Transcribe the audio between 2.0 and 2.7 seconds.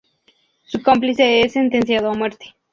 a muerte.